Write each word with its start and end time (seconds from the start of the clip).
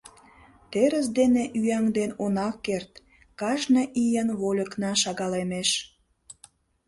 Терыс 0.71 1.07
дене 1.17 1.43
ӱяҥден 1.59 2.11
она 2.23 2.49
керт: 2.65 2.91
кажне 3.39 3.83
ийын 4.03 4.29
вольыкна 4.39 4.91
шагалемеш. 5.01 5.69